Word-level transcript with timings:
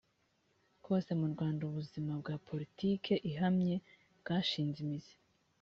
kose 0.85 1.11
mu 1.19 1.27
rwanda 1.33 1.61
ubuzima 1.69 2.11
bwa 2.21 2.35
poritiki 2.47 3.13
ihamye 3.29 3.75
bwashinze 4.19 4.77
imizi 4.85 5.15